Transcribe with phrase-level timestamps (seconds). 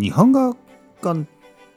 [0.00, 0.56] 日本語
[1.02, 1.28] コン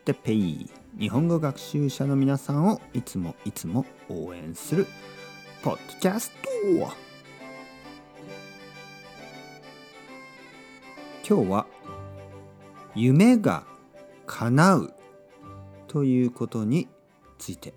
[0.06, 0.70] テペイ。
[0.98, 4.88] 日本語学習者の皆さんをいつもいつも応援する
[5.62, 6.36] ポッドキャスト。
[11.28, 11.68] 今日は
[12.96, 13.66] 夢が
[14.26, 14.94] 叶う
[15.90, 16.88] ということに
[17.38, 17.74] ついて。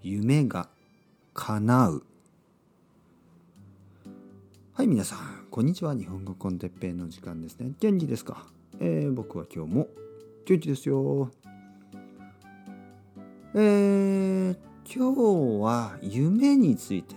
[0.00, 0.70] 夢が
[1.34, 2.02] 叶う。
[4.72, 5.94] はい皆さんこんにちは。
[5.94, 7.72] 日本語コンテッペイの時間ですね。
[7.78, 8.46] 元気ですか。
[8.84, 9.88] えー、僕は今日も
[10.44, 11.30] 元気ですよ。
[13.54, 14.56] えー、
[14.92, 17.14] 今日は夢について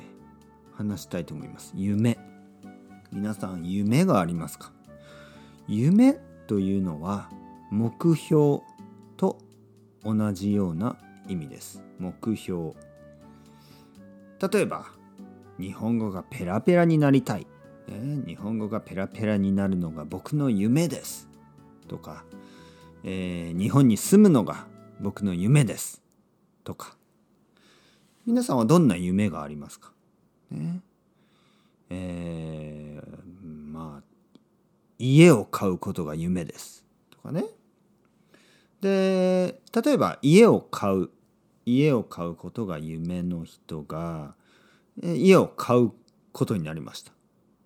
[0.74, 1.74] 話したいと思います。
[1.76, 2.20] 夢。
[3.12, 4.74] 皆さん夢がありますか？
[5.68, 7.32] 夢というのは
[7.72, 8.62] 目標
[9.18, 9.40] と
[10.04, 11.82] 同じような意味です。
[11.98, 12.74] 目標。
[14.54, 14.86] 例えば
[15.60, 17.48] 日本語がペラペラになりたい。
[17.88, 21.27] ね、日本語がペラペラになるのが僕の夢です。
[21.88, 22.24] とか、
[23.04, 24.66] えー、日本に住むのが
[25.00, 26.02] 僕の夢です
[26.64, 26.96] とか
[28.26, 29.92] 皆さんはどんな夢がありますか、
[30.50, 30.82] ね。
[31.90, 34.04] えー、まあ
[34.98, 37.46] 家を買うことが夢ですとかね。
[38.82, 41.10] で例えば家を買う
[41.66, 44.36] 家を買うことが夢の人が
[45.02, 45.92] 家を買う
[46.32, 47.12] ことになりました。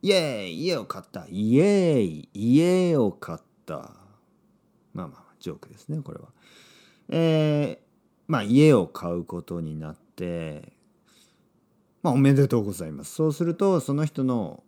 [0.01, 1.25] イエーイ家を買った。
[1.29, 3.91] イエーイ家を買った。
[4.93, 6.29] まあまあジョークですねこれは。
[7.09, 7.85] えー、
[8.27, 10.73] まあ家を買うことになって
[12.01, 13.13] まあおめでとうございます。
[13.13, 14.63] そうするとその人の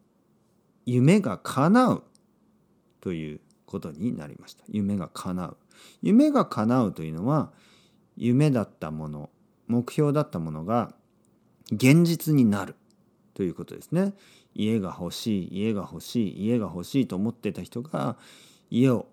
[0.85, 2.03] 夢が叶う
[2.99, 4.63] ということになりました。
[4.67, 5.57] 夢が叶う。
[6.01, 7.51] 夢が叶うというのは
[8.17, 9.29] 夢だったもの
[9.67, 10.93] 目標だったものが
[11.71, 12.75] 現実になる
[13.33, 14.13] ということですね。
[14.53, 18.17] 家が欲しい家が欲しい家が欲しいと思ってた人が
[18.69, 19.07] 家を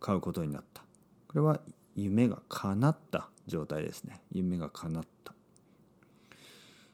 [0.00, 0.82] 買うことになった。
[1.28, 1.60] これは
[1.94, 4.20] 夢が叶った状態ですね。
[4.32, 5.34] 夢が叶った。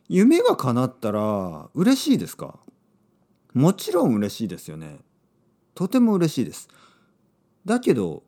[0.09, 2.59] 夢が叶ったら嬉しいですか？
[3.53, 4.99] もちろん嬉しいですよね。
[5.75, 6.69] とても嬉しいです。
[7.65, 8.23] だけど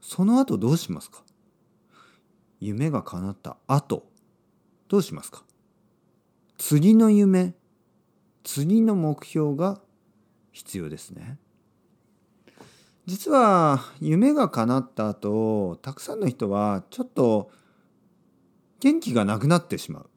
[0.00, 1.22] その後どうしますか？
[2.60, 4.06] 夢が叶った後
[4.88, 5.42] どうしますか？
[6.58, 7.54] 次の夢
[8.44, 9.80] 次の目標が
[10.52, 11.38] 必要ですね。
[13.06, 17.50] 実は夢が叶った後たくさんの人はちょっと
[18.80, 20.10] 元気がなくなってしまう。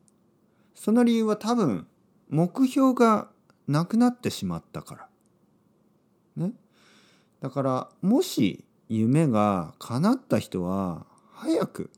[0.76, 1.88] その理由は多分
[2.30, 3.30] 目標が
[3.68, 5.10] なくなってしまったか
[6.38, 6.46] ら。
[6.48, 6.54] ね。
[7.42, 11.90] だからもし夢が叶った人は早く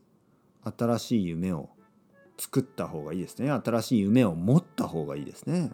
[0.76, 1.70] 新しい夢を
[2.38, 3.50] 作った方がいいですね。
[3.50, 5.70] 新しい夢を持った方がいいですね。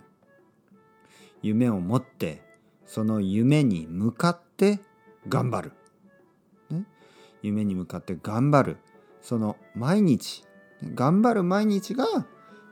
[1.43, 2.43] 夢を持って
[2.87, 4.81] その夢に向かって
[5.28, 5.72] 頑張る、
[6.71, 6.84] ね、
[7.43, 8.77] 夢に向かって頑張る。
[9.21, 10.44] その毎日。
[10.94, 12.06] 頑張る毎日が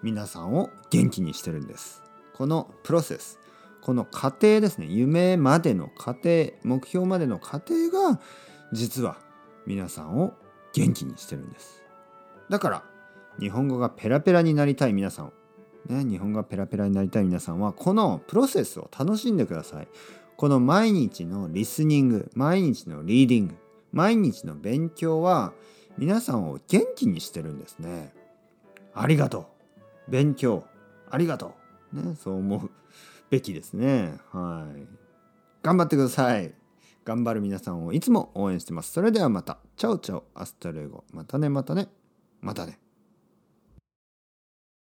[0.02, 2.02] 皆さんを元気にしてるんです。
[2.34, 3.38] このプロセス。
[3.82, 4.86] この過程ですね。
[4.86, 8.20] 夢までの過程目標までの過程が
[8.72, 9.18] 実は
[9.66, 10.34] 皆さんを
[10.74, 11.82] 元気にしてるんです。
[12.48, 12.84] だから
[13.38, 15.32] 日本語がペラペラになりたい皆さん。
[15.86, 19.88] ね、日本語がペラペラになりたい皆さんはこのプロセスを楽しんでください。
[20.40, 23.56] この毎日のリスニング毎日のリーディング
[23.92, 25.52] 毎日の勉強は
[25.98, 28.14] 皆さんを元気にしてるんですね。
[28.94, 29.50] ありがと
[30.08, 30.64] う勉強
[31.10, 31.52] ありがと
[31.92, 32.70] う、ね、そう思う
[33.28, 34.14] べきですね。
[34.32, 34.86] はい。
[35.62, 36.54] 頑張ってください。
[37.04, 38.92] 頑張る皆さんをいつも応援してます。
[38.92, 39.58] それではまた。
[39.76, 41.04] Ciao ciao hasta luego。
[41.12, 41.88] またねまたね。
[42.40, 42.78] またね。